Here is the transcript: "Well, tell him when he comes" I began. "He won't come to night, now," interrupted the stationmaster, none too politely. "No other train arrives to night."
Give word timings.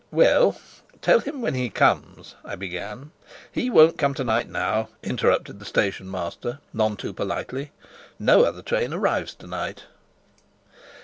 "Well, 0.09 0.59
tell 1.03 1.19
him 1.19 1.43
when 1.43 1.53
he 1.53 1.69
comes" 1.69 2.33
I 2.43 2.55
began. 2.55 3.11
"He 3.51 3.69
won't 3.69 3.99
come 3.99 4.15
to 4.15 4.23
night, 4.23 4.49
now," 4.49 4.89
interrupted 5.03 5.59
the 5.59 5.65
stationmaster, 5.65 6.57
none 6.73 6.95
too 6.95 7.13
politely. 7.13 7.69
"No 8.17 8.41
other 8.43 8.63
train 8.63 8.95
arrives 8.95 9.35
to 9.35 9.45
night." 9.45 9.83